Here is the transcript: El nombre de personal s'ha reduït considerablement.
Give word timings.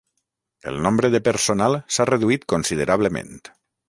El 0.71 0.77
nombre 0.85 1.11
de 1.15 1.19
personal 1.27 1.77
s'ha 1.97 2.07
reduït 2.11 2.47
considerablement. 2.55 3.35